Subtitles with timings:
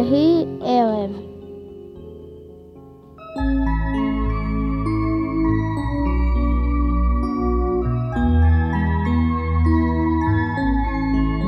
[0.00, 1.10] ויהי ערב.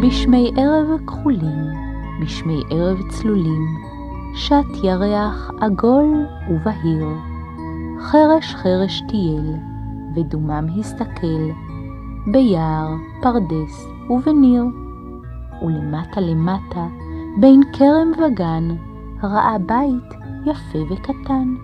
[0.03, 1.49] בשמי ערב כחולים,
[2.23, 3.67] בשמי ערב צלולים,
[4.35, 7.09] שט ירח עגול ובהיר.
[8.01, 9.57] חרש חרש טייל,
[10.17, 11.51] ודומם הסתכל,
[12.33, 12.89] ביער,
[13.23, 14.65] פרדס ובניר.
[15.63, 16.87] ולמטה למטה,
[17.37, 18.69] בין כרם וגן,
[19.23, 21.55] ראה בית יפה וקטן.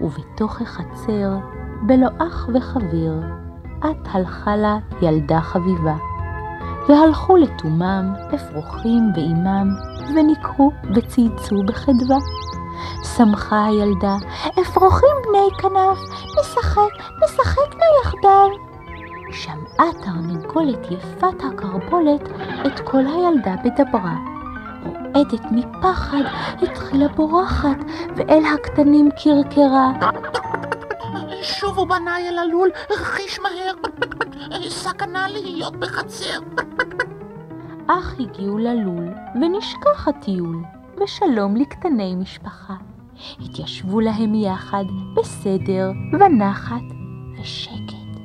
[0.00, 1.36] ובתוך החצר,
[1.82, 3.20] בלא אח וחבר,
[3.78, 5.96] את הלכה לה ילדה חביבה.
[6.88, 9.68] והלכו לתומם אפרוחים ועמם,
[10.14, 12.18] וניקרו וצייצו בחדווה.
[13.16, 14.16] שמחה הילדה,
[14.60, 15.98] אפרוחים בני כנף,
[16.40, 18.48] נשחק, נשחק נא יחדיו.
[19.32, 22.28] שמעה תרנגולת יפת הקרבולת
[22.66, 24.37] את כל הילדה בדברה.
[25.14, 26.22] רועדת מפחד,
[26.62, 27.76] התחילה בורחת,
[28.16, 29.92] ואל הקטנים קרקרה.
[31.42, 33.74] שובו בניי אל הלול, חיש מהר,
[34.68, 36.38] סכנה להיות בחצר.
[37.86, 40.62] אך הגיעו ללול, ונשכח הטיול,
[41.02, 42.74] ושלום לקטני משפחה.
[43.40, 44.84] התיישבו להם יחד,
[45.16, 46.82] בסדר ונחת
[47.40, 48.20] ושקט,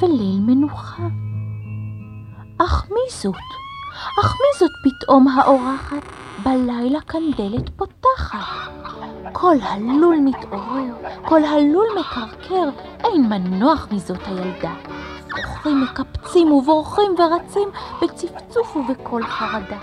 [0.00, 1.06] וליל מנוחה.
[2.58, 3.65] אך מי זאת?
[4.20, 6.02] אך מי זאת פתאום האורחת?
[6.42, 8.38] בלילה קנדלת פותחת.
[9.32, 10.94] כל הלול מתעורר,
[11.24, 12.68] כל הלול מקרקר,
[13.04, 14.74] אין מנוח מזאת הילדה.
[15.40, 17.68] אפרוחים מקפצים ובורחים ורצים
[18.02, 19.78] בצפצוף ובקול חרדה.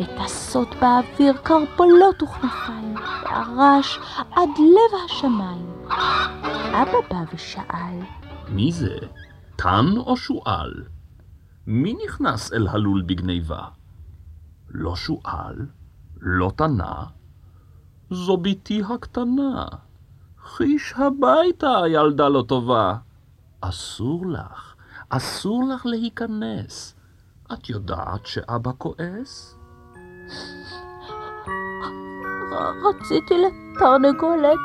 [0.00, 2.94] וטסות באוויר קרבולות וכנפיים,
[3.24, 3.98] והרעש
[4.32, 5.66] עד לב השמיים.
[6.72, 8.00] אבא בא ושאל,
[8.48, 8.96] מי זה?
[9.56, 10.93] תן או שועל?
[11.66, 13.68] מי נכנס אל הלול בגניבה?
[14.70, 15.66] לא שועל,
[16.20, 17.04] לא תנה,
[18.10, 19.66] זו בתי הקטנה.
[20.44, 22.96] חיש הביתה, ילדה לא טובה.
[23.60, 24.74] אסור לך,
[25.08, 26.94] אסור לך להיכנס.
[27.52, 29.58] את יודעת שאבא כועס?
[32.84, 34.58] רציתי לתרנגולת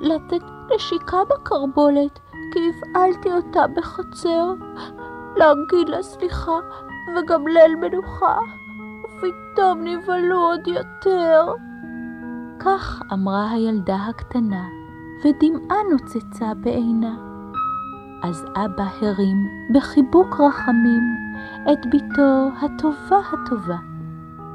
[0.00, 2.18] לתת נשיקה בקרבולת,
[2.52, 4.52] כי הפעלתי אותה בחצר,
[5.36, 6.58] להגיד לה סליחה
[7.16, 8.38] וגם ליל מנוחה,
[9.04, 11.52] ופתאום נבהלו עוד יותר.
[12.60, 14.64] כך אמרה הילדה הקטנה,
[15.24, 17.14] ודמעה נוצצה בעינה.
[18.22, 19.36] אז אבא הרים
[19.74, 21.02] בחיבוק רחמים
[21.72, 23.76] את בתו הטובה הטובה.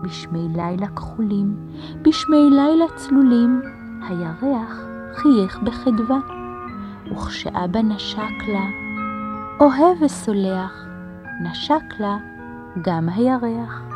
[0.02, 1.56] בשמי לילה כחולים,
[2.02, 3.62] בשמי לילה צלולים,
[4.02, 4.86] הירח
[5.16, 6.20] חייך בחדווה.
[7.12, 8.85] וכשאבא נשק לה,
[9.60, 10.86] אוהב וסולח,
[11.42, 12.18] נשק לה
[12.82, 13.95] גם הירח.